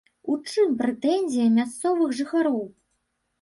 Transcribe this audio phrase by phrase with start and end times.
[0.35, 2.59] У чым прэтэнзіі мясцовых жыхароў?